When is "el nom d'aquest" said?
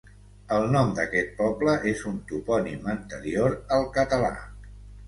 0.55-1.29